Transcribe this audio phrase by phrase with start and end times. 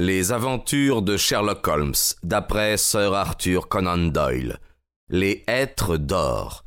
[0.00, 1.94] Les aventures de Sherlock Holmes,
[2.24, 4.58] d'après Sir Arthur Conan Doyle.
[5.08, 6.64] Les êtres d'or.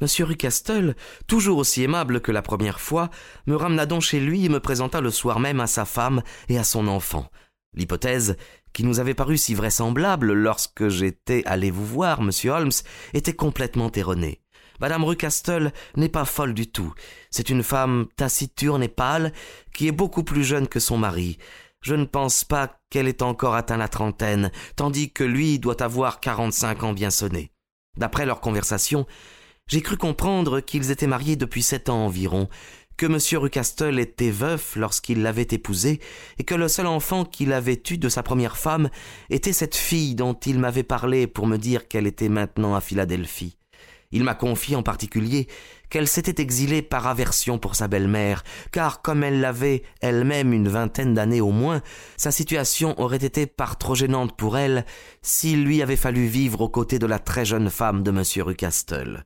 [0.00, 0.96] Monsieur Rucastle,
[1.26, 3.10] toujours aussi aimable que la première fois,
[3.46, 6.56] me ramena donc chez lui et me présenta le soir même à sa femme et
[6.56, 7.28] à son enfant.
[7.74, 8.36] L'hypothèse,
[8.74, 12.72] qui nous avait paru si vraisemblable lorsque j'étais allé vous voir, monsieur Holmes,
[13.14, 14.42] était complètement erronée.
[14.80, 16.92] Madame Rucastle n'est pas folle du tout.
[17.30, 19.32] C'est une femme taciturne et pâle,
[19.72, 21.38] qui est beaucoup plus jeune que son mari.
[21.80, 26.18] Je ne pense pas qu'elle ait encore atteint la trentaine, tandis que lui doit avoir
[26.18, 27.52] quarante-cinq ans bien sonnés.
[27.96, 29.06] D'après leur conversation,
[29.68, 32.48] j'ai cru comprendre qu'ils étaient mariés depuis sept ans environ,
[32.96, 33.18] que M.
[33.40, 36.00] Rucastle était veuf lorsqu'il l'avait épousée,
[36.38, 38.90] et que le seul enfant qu'il avait eu de sa première femme
[39.30, 43.56] était cette fille dont il m'avait parlé pour me dire qu'elle était maintenant à Philadelphie.
[44.14, 45.48] Il m'a confié en particulier
[45.90, 51.14] qu'elle s'était exilée par aversion pour sa belle-mère, car comme elle l'avait elle-même une vingtaine
[51.14, 51.82] d'années au moins,
[52.16, 54.86] sa situation aurait été par trop gênante pour elle
[55.20, 58.22] s'il lui avait fallu vivre aux côtés de la très jeune femme de M.
[58.44, 59.24] Rucastle.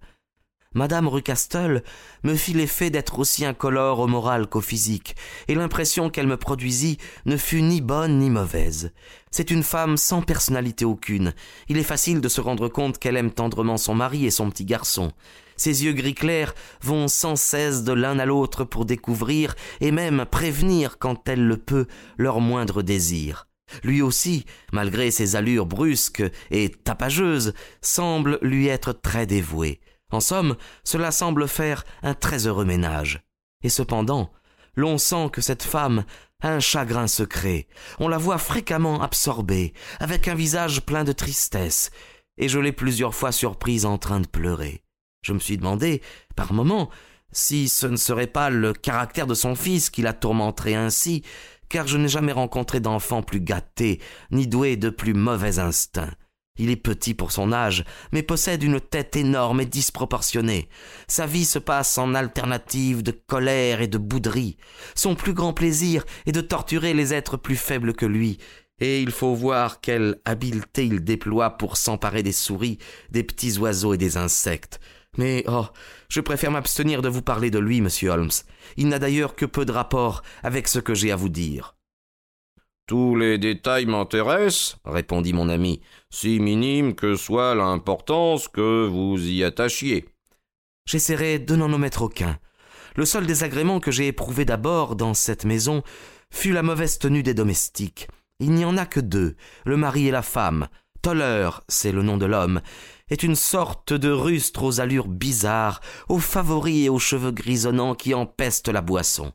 [0.74, 1.82] Madame Rucastle
[2.24, 5.16] me fit l'effet d'être aussi incolore au moral qu'au physique,
[5.48, 8.92] et l'impression qu'elle me produisit ne fut ni bonne ni mauvaise.
[9.30, 11.32] C'est une femme sans personnalité aucune.
[11.68, 14.66] Il est facile de se rendre compte qu'elle aime tendrement son mari et son petit
[14.66, 15.10] garçon.
[15.56, 20.26] Ses yeux gris clairs vont sans cesse de l'un à l'autre pour découvrir et même
[20.30, 21.86] prévenir quand elle le peut
[22.18, 23.48] leur moindre désir.
[23.84, 29.80] Lui aussi, malgré ses allures brusques et tapageuses, semble lui être très dévoué.
[30.10, 33.22] En somme, cela semble faire un très heureux ménage.
[33.62, 34.32] Et cependant,
[34.74, 36.04] l'on sent que cette femme
[36.40, 37.66] a un chagrin secret.
[37.98, 41.90] On la voit fréquemment absorbée, avec un visage plein de tristesse,
[42.36, 44.82] et je l'ai plusieurs fois surprise en train de pleurer.
[45.22, 46.00] Je me suis demandé,
[46.36, 46.90] par moments,
[47.32, 51.22] si ce ne serait pas le caractère de son fils qui la tourmenterait ainsi,
[51.68, 56.14] car je n'ai jamais rencontré d'enfant plus gâté, ni doué de plus mauvais instincts.
[56.58, 60.68] Il est petit pour son âge, mais possède une tête énorme et disproportionnée.
[61.06, 64.56] Sa vie se passe en alternative de colère et de bouderie.
[64.94, 68.38] Son plus grand plaisir est de torturer les êtres plus faibles que lui,
[68.80, 72.78] et il faut voir quelle habileté il déploie pour s'emparer des souris,
[73.10, 74.80] des petits oiseaux et des insectes.
[75.16, 75.66] Mais oh,
[76.08, 78.30] je préfère m'abstenir de vous parler de lui, monsieur Holmes.
[78.76, 81.77] Il n'a d'ailleurs que peu de rapport avec ce que j'ai à vous dire.
[82.88, 89.44] Tous les détails m'intéressent, répondit mon ami, si minime que soit l'importance que vous y
[89.44, 90.06] attachiez.
[90.86, 92.38] J'essaierai de n'en omettre aucun.
[92.96, 95.82] Le seul désagrément que j'ai éprouvé d'abord dans cette maison
[96.32, 98.08] fut la mauvaise tenue des domestiques.
[98.40, 100.66] Il n'y en a que deux, le mari et la femme.
[101.02, 102.62] Toller, c'est le nom de l'homme,
[103.10, 108.14] est une sorte de rustre aux allures bizarres, aux favoris et aux cheveux grisonnants qui
[108.14, 109.34] empestent la boisson.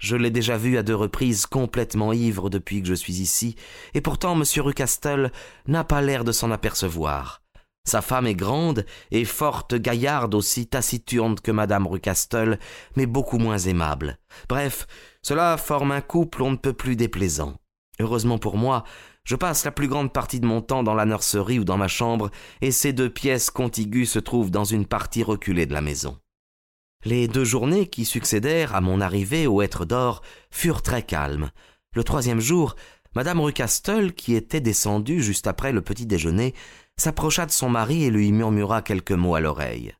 [0.00, 3.54] Je l'ai déjà vu à deux reprises complètement ivre depuis que je suis ici,
[3.94, 4.42] et pourtant M.
[4.56, 5.30] Rucastel
[5.68, 7.42] n'a pas l'air de s'en apercevoir.
[7.86, 12.58] Sa femme est grande et forte gaillarde aussi taciturne que madame Rucastel,
[12.96, 14.18] mais beaucoup moins aimable.
[14.48, 14.86] Bref,
[15.22, 17.56] cela forme un couple on ne peut plus déplaisant.
[18.00, 18.84] Heureusement pour moi,
[19.24, 21.88] je passe la plus grande partie de mon temps dans la nurserie ou dans ma
[21.88, 22.30] chambre,
[22.62, 26.18] et ces deux pièces contiguës se trouvent dans une partie reculée de la maison.
[27.04, 31.50] Les deux journées qui succédèrent à mon arrivée au Être d'Or furent très calmes.
[31.94, 32.76] Le troisième jour,
[33.14, 36.54] Madame Rucastel, qui était descendue juste après le petit déjeuner,
[36.98, 39.94] s'approcha de son mari et lui murmura quelques mots à l'oreille.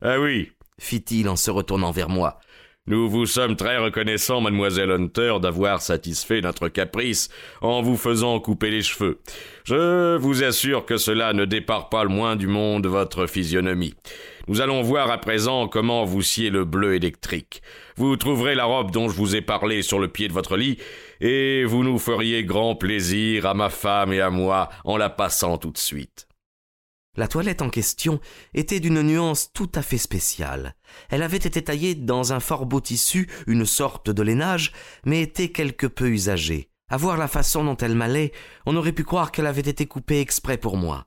[0.00, 2.40] Ah oui, fit-il en se retournant vers moi.
[2.86, 7.30] Nous vous sommes très reconnaissants, mademoiselle Hunter, d'avoir satisfait notre caprice
[7.62, 9.20] en vous faisant couper les cheveux.
[9.64, 13.94] Je vous assure que cela ne départ pas le moins du monde votre physionomie.
[14.48, 17.62] Nous allons voir à présent comment vous sciez le bleu électrique.
[17.96, 20.76] Vous trouverez la robe dont je vous ai parlé sur le pied de votre lit,
[21.22, 25.56] et vous nous feriez grand plaisir à ma femme et à moi en la passant
[25.56, 26.28] tout de suite.
[27.16, 28.20] La toilette en question
[28.54, 30.74] était d'une nuance tout à fait spéciale.
[31.10, 34.72] Elle avait été taillée dans un fort beau tissu, une sorte de lainage,
[35.04, 36.70] mais était quelque peu usagée.
[36.90, 38.32] À voir la façon dont elle m'allait,
[38.66, 41.06] on aurait pu croire qu'elle avait été coupée exprès pour moi.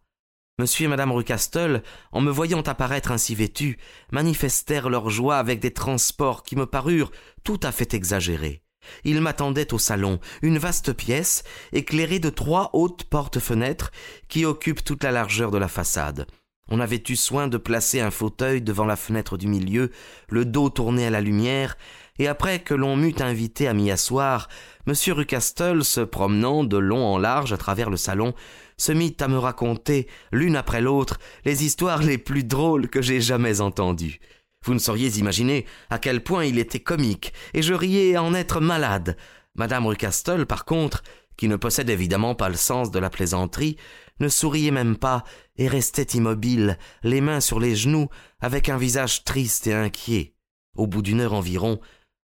[0.60, 3.78] Monsieur et madame Rucastel, en me voyant apparaître ainsi vêtu,
[4.12, 7.12] manifestèrent leur joie avec des transports qui me parurent
[7.44, 8.64] tout à fait exagérés.
[9.04, 11.44] Il m'attendait au salon, une vaste pièce,
[11.74, 13.92] éclairée de trois hautes portes-fenêtres
[14.28, 16.28] qui occupent toute la largeur de la façade.
[16.70, 19.92] On avait eu soin de placer un fauteuil devant la fenêtre du milieu,
[20.30, 21.78] le dos tourné à la lumière,
[22.20, 24.50] et après que l'on m'eut invité à m'y asseoir,
[24.86, 24.94] M.
[25.14, 28.34] Rucastel, se promenant de long en large à travers le salon,
[28.78, 33.22] se mit à me raconter, l'une après l'autre, les histoires les plus drôles que j'ai
[33.22, 34.20] jamais entendues.
[34.68, 38.60] Vous ne sauriez imaginer à quel point il était comique, et je riais en être
[38.60, 39.16] malade.
[39.56, 41.04] Madame Rucastel, par contre,
[41.38, 43.78] qui ne possède évidemment pas le sens de la plaisanterie,
[44.20, 45.24] ne souriait même pas
[45.56, 48.10] et restait immobile, les mains sur les genoux,
[48.42, 50.34] avec un visage triste et inquiet.
[50.76, 51.80] Au bout d'une heure environ,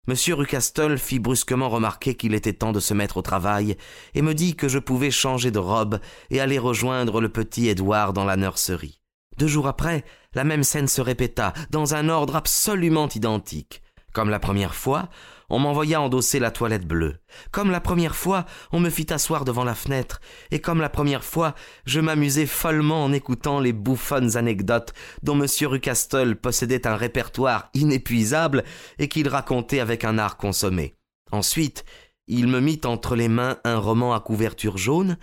[0.09, 0.17] M.
[0.35, 3.77] Rucastel fit brusquement remarquer qu'il était temps de se mettre au travail,
[4.15, 6.01] et me dit que je pouvais changer de robe
[6.31, 9.02] et aller rejoindre le petit Édouard dans la nurserie.
[9.39, 13.83] Deux jours après, la même scène se répéta, dans un ordre absolument identique.
[14.13, 15.09] Comme la première fois,
[15.49, 17.17] on m'envoya endosser la toilette bleue.
[17.51, 20.21] Comme la première fois, on me fit asseoir devant la fenêtre,
[20.51, 25.47] et comme la première fois, je m'amusai follement en écoutant les bouffonnes anecdotes dont M.
[25.63, 28.65] Rucastel possédait un répertoire inépuisable
[28.99, 30.95] et qu'il racontait avec un art consommé.
[31.31, 31.85] Ensuite,
[32.29, 35.17] il me mit entre les mains un roman à couverture jaune,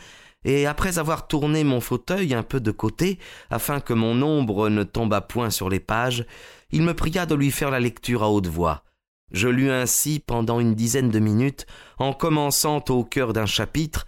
[0.44, 3.20] et après avoir tourné mon fauteuil un peu de côté,
[3.50, 6.26] afin que mon ombre ne tombât point sur les pages,
[6.72, 8.84] il me pria de lui faire la lecture à haute voix.
[9.32, 11.66] Je lus ainsi pendant une dizaine de minutes,
[11.98, 14.06] en commençant au cœur d'un chapitre,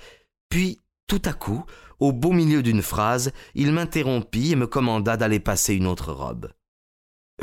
[0.49, 1.63] puis, tout à coup,
[1.99, 6.51] au beau milieu d'une phrase, il m'interrompit et me commanda d'aller passer une autre robe.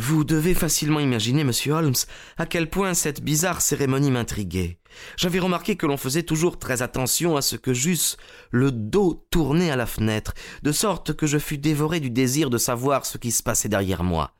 [0.00, 1.94] Vous devez facilement imaginer, monsieur Holmes,
[2.36, 4.78] à quel point cette bizarre cérémonie m'intriguait.
[5.16, 8.16] J'avais remarqué que l'on faisait toujours très attention à ce que j'eusse
[8.50, 12.58] le dos tourné à la fenêtre, de sorte que je fus dévoré du désir de
[12.58, 14.34] savoir ce qui se passait derrière moi.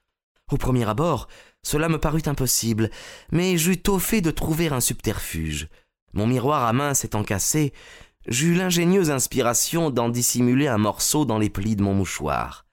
[0.52, 1.26] Au premier abord,
[1.64, 2.88] cela me parut impossible,
[3.32, 5.68] mais j'eus tôt fait de trouver un subterfuge.
[6.12, 7.72] Mon miroir à main s'étant cassé,
[8.28, 12.67] j'eus l'ingénieuse inspiration d'en dissimuler un morceau dans les plis de mon mouchoir.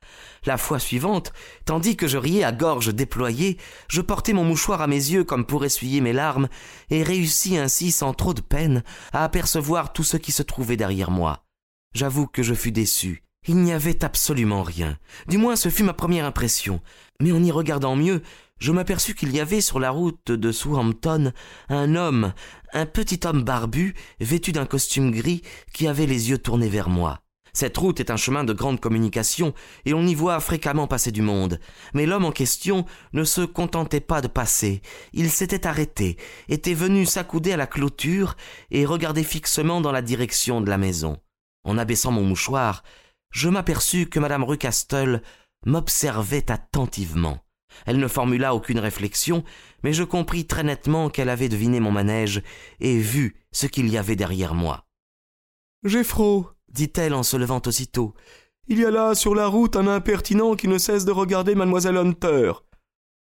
[0.45, 1.33] La fois suivante,
[1.65, 3.57] tandis que je riais à gorge déployée,
[3.87, 6.49] je portai mon mouchoir à mes yeux comme pour essuyer mes larmes,
[6.89, 11.09] et réussis ainsi sans trop de peine à apercevoir tout ce qui se trouvait derrière
[11.09, 11.45] moi.
[11.93, 13.23] J'avoue que je fus déçu.
[13.47, 14.97] Il n'y avait absolument rien.
[15.27, 16.81] Du moins ce fut ma première impression.
[17.21, 18.21] Mais en y regardant mieux,
[18.59, 21.31] je m'aperçus qu'il y avait sur la route de Southampton
[21.69, 22.33] un homme,
[22.73, 25.41] un petit homme barbu, vêtu d'un costume gris,
[25.73, 27.21] qui avait les yeux tournés vers moi.
[27.55, 29.53] Cette route est un chemin de grande communication,
[29.85, 31.61] et on y voit fréquemment passer du monde.
[31.93, 34.81] Mais l'homme en question ne se contentait pas de passer.
[35.13, 36.17] Il s'était arrêté,
[36.49, 38.35] était venu s'accouder à la clôture,
[38.71, 41.17] et regardait fixement dans la direction de la maison.
[41.63, 42.83] En abaissant mon mouchoir,
[43.31, 45.21] je m'aperçus que madame Rucastel
[45.65, 47.39] m'observait attentivement.
[47.85, 49.45] Elle ne formula aucune réflexion,
[49.81, 52.43] mais je compris très nettement qu'elle avait deviné mon manège
[52.81, 54.85] et vu ce qu'il y avait derrière moi.
[55.85, 58.13] Geffro, dit-elle en se levant aussitôt,
[58.67, 61.97] il y a là sur la route un impertinent qui ne cesse de regarder mademoiselle
[61.97, 62.51] Hunter.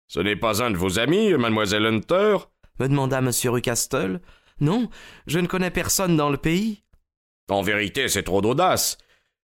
[0.08, 2.36] Ce n'est pas un de vos amis, mademoiselle Hunter?
[2.78, 3.30] me demanda M.
[3.44, 4.20] Rucastel.
[4.60, 4.88] Non,
[5.26, 6.82] je ne connais personne dans le pays.
[7.48, 8.98] En vérité, c'est trop d'audace.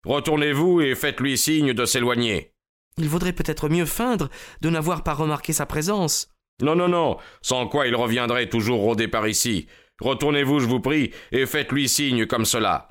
[0.06, 2.53] Retournez-vous et faites-lui signe de s'éloigner.
[2.98, 4.30] Il vaudrait peut-être mieux feindre
[4.62, 6.30] de n'avoir pas remarqué sa présence.
[6.62, 9.68] Non, non, non, sans quoi il reviendrait toujours rôder par ici.
[10.00, 12.88] Retournez-vous, je vous prie, et faites-lui signe comme cela.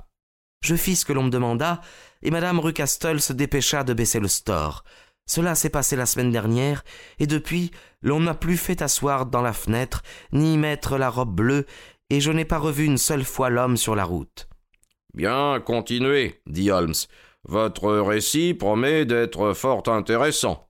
[0.63, 1.81] Je fis ce que l'on me demanda,
[2.21, 4.83] et madame Rucastel se dépêcha de baisser le store.
[5.25, 6.83] Cela s'est passé la semaine dernière,
[7.19, 7.71] et depuis,
[8.01, 11.65] l'on n'a plus fait asseoir dans la fenêtre, ni mettre la robe bleue,
[12.11, 14.49] et je n'ai pas revu une seule fois l'homme sur la route.
[15.13, 16.93] Bien, continuez, dit Holmes.
[17.43, 20.67] Votre récit promet d'être fort intéressant.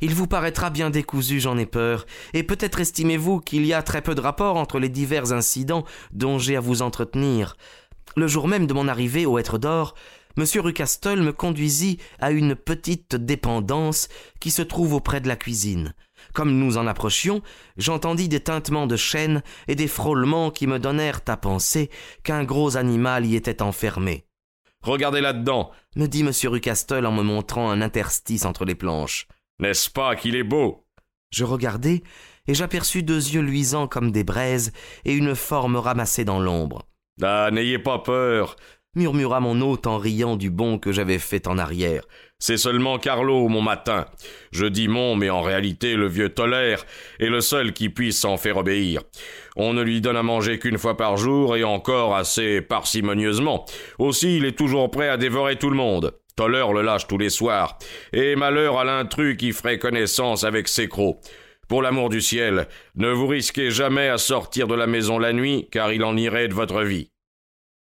[0.00, 4.00] Il vous paraîtra bien décousu, j'en ai peur, et peut-être estimez-vous qu'il y a très
[4.00, 7.56] peu de rapport entre les divers incidents dont j'ai à vous entretenir.
[8.16, 9.94] Le jour même de mon arrivée au Être d'Or,
[10.36, 10.44] M.
[10.56, 14.08] Rucastel me conduisit à une petite dépendance
[14.40, 15.94] qui se trouve auprès de la cuisine.
[16.34, 17.42] Comme nous en approchions,
[17.76, 21.90] j'entendis des tintements de chaînes et des frôlements qui me donnèrent à penser
[22.22, 24.26] qu'un gros animal y était enfermé.
[24.82, 26.30] Regardez là-dedans, me dit M.
[26.44, 29.26] Rucastel en me montrant un interstice entre les planches.
[29.58, 30.86] N'est-ce pas qu'il est beau?
[31.30, 32.02] Je regardai,
[32.46, 34.72] et j'aperçus deux yeux luisants comme des braises
[35.04, 36.89] et une forme ramassée dans l'ombre.
[37.22, 38.56] Ah, n'ayez pas peur,
[38.94, 42.02] murmura mon hôte en riant du bond que j'avais fait en arrière.
[42.38, 44.06] C'est seulement Carlo, mon matin.
[44.50, 46.86] Je dis mon, mais en réalité le vieux tolère
[47.18, 49.02] est le seul qui puisse s'en faire obéir.
[49.56, 53.66] On ne lui donne à manger qu'une fois par jour et encore assez parcimonieusement.
[53.98, 56.14] Aussi il est toujours prêt à dévorer tout le monde.
[56.34, 57.78] Tolère le lâche tous les soirs.
[58.14, 61.18] Et malheur à l'intrus qui ferait connaissance avec ses crocs.
[61.70, 65.68] Pour l'amour du ciel, ne vous risquez jamais à sortir de la maison la nuit,
[65.70, 67.12] car il en irait de votre vie.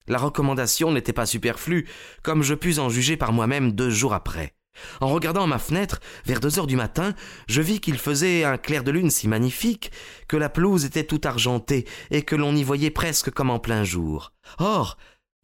[0.08, 1.86] La recommandation n'était pas superflue,
[2.24, 4.56] comme je pus en juger par moi-même deux jours après.
[5.00, 7.14] En regardant ma fenêtre, vers deux heures du matin,
[7.46, 9.92] je vis qu'il faisait un clair de lune si magnifique
[10.26, 13.84] que la pelouse était tout argentée et que l'on y voyait presque comme en plein
[13.84, 14.32] jour.
[14.58, 14.98] Or,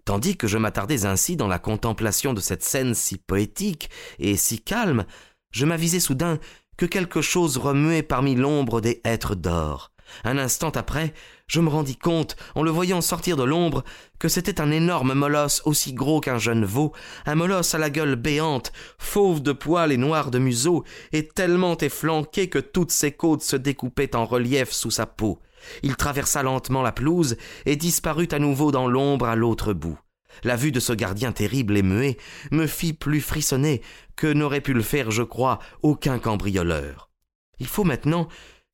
[0.04, 4.60] Tandis que je m'attardais ainsi dans la contemplation de cette scène si poétique et si
[4.60, 5.04] calme,
[5.52, 6.40] je m'avisai soudain
[6.76, 9.92] que quelque chose remuait parmi l'ombre des hêtres d'or.
[10.24, 11.14] Un instant après,
[11.46, 13.84] je me rendis compte, en le voyant sortir de l'ombre,
[14.18, 16.92] que c'était un énorme molosse aussi gros qu'un jeune veau,
[17.26, 21.76] un molosse à la gueule béante, fauve de poils et noir de museau, et tellement
[21.78, 25.38] efflanqué que toutes ses côtes se découpaient en relief sous sa peau.
[25.82, 27.36] Il traversa lentement la pelouse
[27.66, 29.98] et disparut à nouveau dans l'ombre à l'autre bout.
[30.44, 32.16] La vue de ce gardien terrible et muet
[32.50, 33.82] me fit plus frissonner
[34.16, 37.10] que n'aurait pu le faire, je crois, aucun cambrioleur.
[37.58, 38.28] Il faut maintenant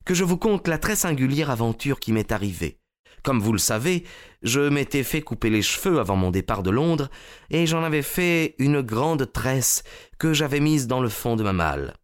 [0.05, 2.79] que je vous conte la très singulière aventure qui m'est arrivée.
[3.23, 4.05] Comme vous le savez,
[4.41, 7.09] je m'étais fait couper les cheveux avant mon départ de Londres,
[7.49, 9.83] et j'en avais fait une grande tresse
[10.17, 11.95] que j'avais mise dans le fond de ma malle.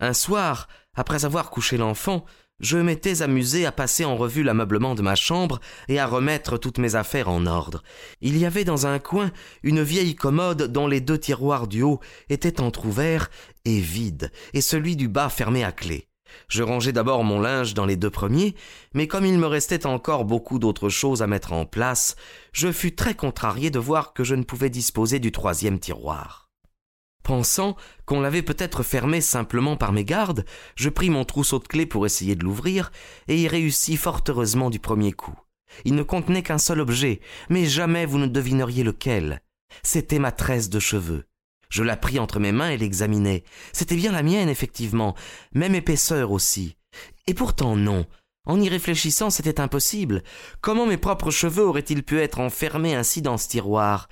[0.00, 2.24] Un soir, après avoir couché l'enfant,
[2.60, 6.78] je m'étais amusé à passer en revue l'ameublement de ma chambre et à remettre toutes
[6.78, 7.82] mes affaires en ordre.
[8.20, 9.30] Il y avait dans un coin
[9.62, 13.30] une vieille commode dont les deux tiroirs du haut étaient entr'ouverts
[13.64, 16.08] et vides, et celui du bas fermé à clé.
[16.48, 18.54] Je rangeai d'abord mon linge dans les deux premiers,
[18.94, 22.16] mais comme il me restait encore beaucoup d'autres choses à mettre en place,
[22.52, 26.47] je fus très contrarié de voir que je ne pouvais disposer du troisième tiroir.
[27.28, 32.06] Pensant qu'on l'avait peut-être fermé simplement par mégarde, je pris mon trousseau de clés pour
[32.06, 32.90] essayer de l'ouvrir,
[33.28, 35.38] et y réussis fort heureusement du premier coup.
[35.84, 37.20] Il ne contenait qu'un seul objet,
[37.50, 39.42] mais jamais vous ne devineriez lequel.
[39.82, 41.26] C'était ma tresse de cheveux.
[41.68, 43.44] Je la pris entre mes mains et l'examinai.
[43.74, 45.14] C'était bien la mienne, effectivement,
[45.52, 46.78] même épaisseur aussi.
[47.26, 48.06] Et pourtant non.
[48.46, 50.22] En y réfléchissant, c'était impossible.
[50.62, 54.08] Comment mes propres cheveux auraient-ils pu être enfermés ainsi dans ce tiroir?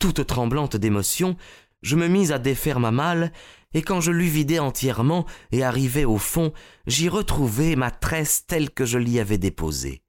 [0.00, 1.36] Toute tremblante d'émotion,
[1.82, 3.32] je me mis à défaire ma malle,
[3.74, 6.52] et quand je l'eus vidée entièrement et arrivé au fond,
[6.86, 10.02] j'y retrouvai ma tresse telle que je l'y avais déposée.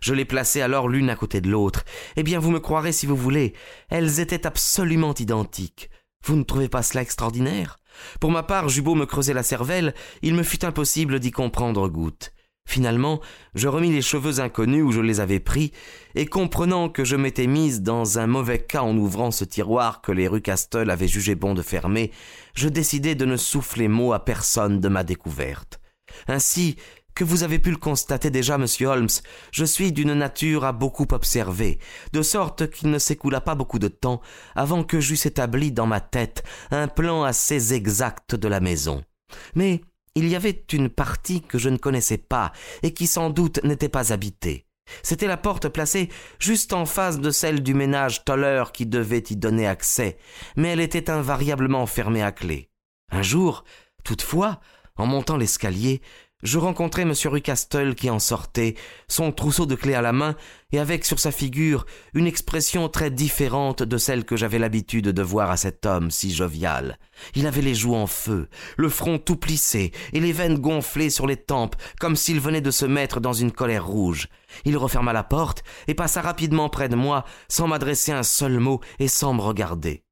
[0.00, 1.84] Je les plaçai alors l'une à côté de l'autre.
[2.16, 3.54] Eh bien, vous me croirez si vous voulez,
[3.88, 5.90] elles étaient absolument identiques.
[6.24, 7.78] Vous ne trouvez pas cela extraordinaire?
[8.20, 12.32] Pour ma part, Jubot me creusait la cervelle, il me fut impossible d'y comprendre goutte.
[12.66, 13.20] Finalement,
[13.54, 15.72] je remis les cheveux inconnus où je les avais pris,
[16.14, 20.12] et comprenant que je m'étais mise dans un mauvais cas en ouvrant ce tiroir que
[20.12, 22.10] les rues Castel avaient jugé bon de fermer,
[22.54, 25.80] je décidai de ne souffler mot à personne de ma découverte.
[26.26, 26.76] Ainsi,
[27.14, 29.08] que vous avez pu le constater déjà, monsieur Holmes,
[29.52, 31.78] je suis d'une nature à beaucoup observer,
[32.12, 34.20] de sorte qu'il ne s'écoula pas beaucoup de temps
[34.56, 39.04] avant que j'eusse établi dans ma tête un plan assez exact de la maison.
[39.54, 39.82] Mais
[40.14, 42.52] il y avait une partie que je ne connaissais pas
[42.82, 44.66] et qui sans doute n'était pas habitée.
[45.02, 49.36] C'était la porte placée juste en face de celle du ménage Toller qui devait y
[49.36, 50.18] donner accès,
[50.56, 52.68] mais elle était invariablement fermée à clé.
[53.10, 53.64] Un jour,
[54.04, 54.60] toutefois,
[54.96, 56.02] en montant l'escalier,
[56.44, 57.14] je rencontrai M.
[57.24, 58.74] Rucastel qui en sortait,
[59.08, 60.36] son trousseau de clés à la main,
[60.72, 65.22] et avec sur sa figure une expression très différente de celle que j'avais l'habitude de
[65.22, 66.98] voir à cet homme si jovial.
[67.34, 71.26] Il avait les joues en feu, le front tout plissé, et les veines gonflées sur
[71.26, 74.28] les tempes, comme s'il venait de se mettre dans une colère rouge.
[74.66, 78.80] Il referma la porte et passa rapidement près de moi, sans m'adresser un seul mot
[78.98, 80.04] et sans me regarder.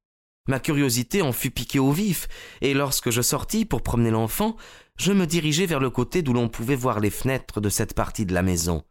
[0.49, 2.27] Ma curiosité en fut piquée au vif,
[2.59, 4.57] et lorsque je sortis pour promener l'enfant,
[4.97, 8.25] je me dirigeai vers le côté d'où l'on pouvait voir les fenêtres de cette partie
[8.25, 8.83] de la maison.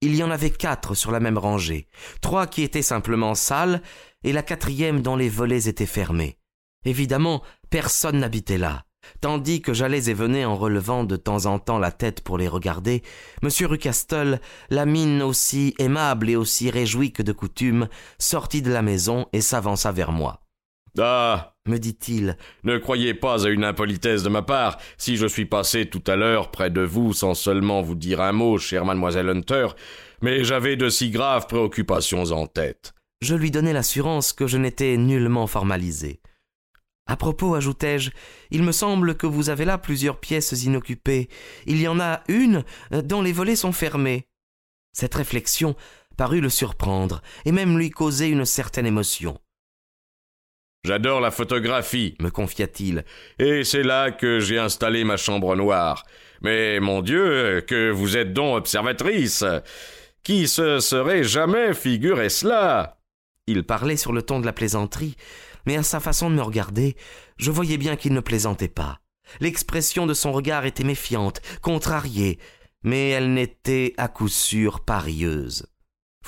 [0.00, 1.88] Il y en avait quatre sur la même rangée,
[2.20, 3.82] trois qui étaient simplement sales,
[4.22, 6.38] et la quatrième dont les volets étaient fermés.
[6.84, 8.84] Évidemment, personne n'habitait là.
[9.20, 12.48] Tandis que j'allais et venais en relevant de temps en temps la tête pour les
[12.48, 13.02] regarder,
[13.42, 13.48] M.
[13.66, 14.40] Rucastel,
[14.70, 17.88] la mine aussi aimable et aussi réjouie que de coutume,
[18.18, 20.40] sortit de la maison et s'avança vers moi.
[21.00, 22.36] Ah me dit-il.
[22.64, 24.78] Ne croyez pas à une impolitesse de ma part.
[24.96, 28.32] Si je suis passé tout à l'heure près de vous sans seulement vous dire un
[28.32, 29.68] mot, chère mademoiselle Hunter,
[30.22, 32.94] mais j'avais de si graves préoccupations en tête.
[33.20, 36.20] Je lui donnai l'assurance que je n'étais nullement formalisé.
[37.06, 38.10] À propos, ajoutai-je,
[38.50, 41.28] il me semble que vous avez là plusieurs pièces inoccupées.
[41.66, 44.26] Il y en a une dont les volets sont fermés.
[44.92, 45.74] Cette réflexion
[46.16, 49.38] parut le surprendre, et même lui causer une certaine émotion.
[50.84, 53.04] J'adore la photographie, me confia-t-il,
[53.38, 56.04] et c'est là que j'ai installé ma chambre noire.
[56.40, 59.44] Mais mon Dieu, que vous êtes donc observatrice.
[60.22, 62.98] Qui se serait jamais figuré cela?
[63.46, 65.16] Il parlait sur le ton de la plaisanterie,
[65.66, 66.96] mais à sa façon de me regarder,
[67.38, 69.00] je voyais bien qu'il ne plaisantait pas.
[69.40, 72.38] L'expression de son regard était méfiante, contrariée,
[72.82, 75.00] mais elle n'était à coup sûr pas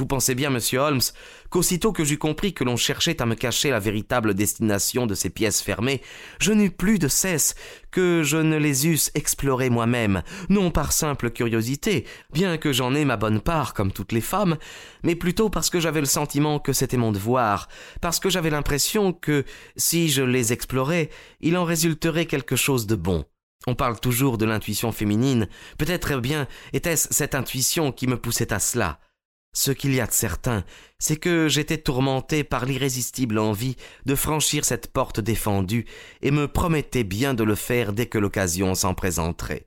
[0.00, 1.02] Vous pensez bien, monsieur Holmes,
[1.50, 5.28] qu'aussitôt que j'eus compris que l'on cherchait à me cacher la véritable destination de ces
[5.28, 6.00] pièces fermées,
[6.40, 7.54] je n'eus plus de cesse
[7.90, 13.04] que je ne les eusse explorées moi-même, non par simple curiosité, bien que j'en ai
[13.04, 14.57] ma bonne part comme toutes les femmes,
[15.02, 17.69] mais plutôt parce que j'avais le sentiment que c'était mon devoir,
[18.00, 19.45] parce que j'avais l'impression que,
[19.76, 21.11] si je les explorais,
[21.42, 23.26] il en résulterait quelque chose de bon.
[23.66, 28.61] On parle toujours de l'intuition féminine, peut-être bien était-ce cette intuition qui me poussait à
[28.61, 28.99] cela.
[29.52, 30.64] Ce qu'il y a de certain,
[30.99, 33.76] c'est que j'étais tourmenté par l'irrésistible envie
[34.07, 35.87] de franchir cette porte défendue
[36.23, 39.66] et me promettais bien de le faire dès que l'occasion s'en présenterait.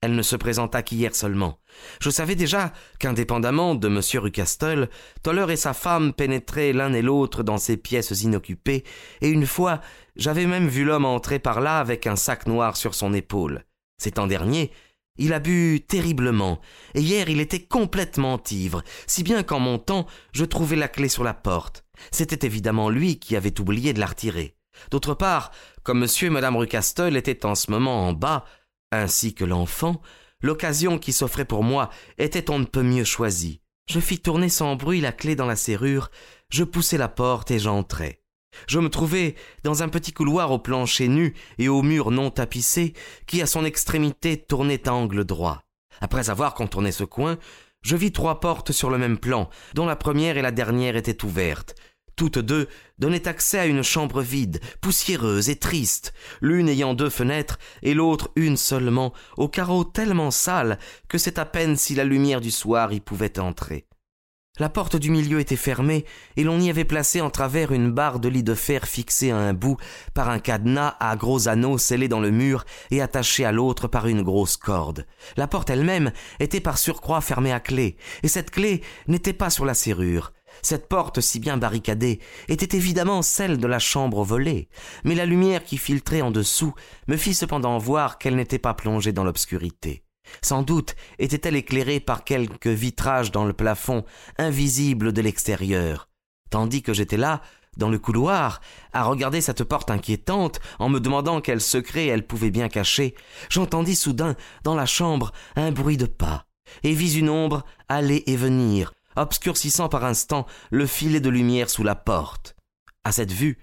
[0.00, 1.58] Elle ne se présenta qu'hier seulement.
[2.00, 4.00] Je savais déjà qu'indépendamment de M.
[4.22, 4.90] Rucastel,
[5.22, 8.84] Toller et sa femme pénétraient l'un et l'autre dans ces pièces inoccupées,
[9.22, 9.80] et une fois
[10.16, 13.64] j'avais même vu l'homme entrer par là avec un sac noir sur son épaule.
[14.00, 14.70] C'est en dernier
[15.18, 16.60] il a bu terriblement,
[16.94, 21.24] et hier il était complètement ivre, si bien qu'en montant, je trouvai la clé sur
[21.24, 21.84] la porte.
[22.10, 24.56] C'était évidemment lui qui avait oublié de la retirer.
[24.90, 25.50] D'autre part,
[25.82, 28.44] comme monsieur et madame Rucastel étaient en ce moment en bas,
[28.92, 30.00] ainsi que l'enfant,
[30.40, 33.60] l'occasion qui s'offrait pour moi était on ne peut mieux choisie.
[33.88, 36.10] Je fis tourner sans bruit la clé dans la serrure,
[36.50, 38.22] je poussai la porte et j'entrai.
[38.66, 39.34] Je me trouvais
[39.64, 42.94] dans un petit couloir au plancher nu et aux murs non tapissés,
[43.26, 45.62] qui à son extrémité tournait à angle droit.
[46.00, 47.38] Après avoir contourné ce coin,
[47.82, 51.24] je vis trois portes sur le même plan, dont la première et la dernière étaient
[51.24, 51.74] ouvertes.
[52.16, 52.66] Toutes deux
[52.98, 58.30] donnaient accès à une chambre vide, poussiéreuse et triste, l'une ayant deux fenêtres et l'autre
[58.34, 62.92] une seulement, aux carreaux tellement sales que c'est à peine si la lumière du soir
[62.92, 63.87] y pouvait entrer.
[64.60, 66.04] La porte du milieu était fermée,
[66.36, 69.36] et l'on y avait placé en travers une barre de lit de fer fixée à
[69.36, 69.76] un bout
[70.14, 74.08] par un cadenas à gros anneaux scellé dans le mur et attaché à l'autre par
[74.08, 75.06] une grosse corde.
[75.36, 76.10] La porte elle-même
[76.40, 80.32] était par surcroît fermée à clé, et cette clé n'était pas sur la serrure.
[80.62, 84.68] Cette porte si bien barricadée était évidemment celle de la chambre volée,
[85.04, 86.74] mais la lumière qui filtrait en dessous
[87.06, 90.02] me fit cependant voir qu'elle n'était pas plongée dans l'obscurité.
[90.42, 94.04] Sans doute était-elle éclairée par quelque vitrage dans le plafond,
[94.38, 96.08] invisible de l'extérieur.
[96.50, 97.42] Tandis que j'étais là,
[97.76, 98.60] dans le couloir,
[98.92, 103.14] à regarder cette porte inquiétante, en me demandant quel secret elle pouvait bien cacher,
[103.48, 106.46] j'entendis soudain, dans la chambre, un bruit de pas,
[106.82, 111.84] et vis une ombre aller et venir, obscurcissant par instant le filet de lumière sous
[111.84, 112.56] la porte.
[113.04, 113.58] À cette vue,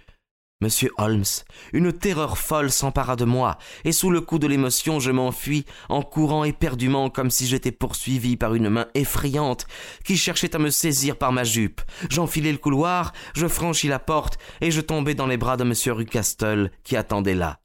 [0.61, 1.25] Monsieur Holmes,
[1.73, 6.01] une terreur folle s'empara de moi, et sous le coup de l'émotion je m'enfuis en
[6.01, 9.67] courant éperdument comme si j'étais poursuivi par une main effrayante
[10.05, 11.81] qui cherchait à me saisir par ma jupe.
[12.09, 15.91] J'enfilai le couloir, je franchis la porte, et je tombai dans les bras de monsieur
[15.91, 17.59] Rucastel qui attendait là.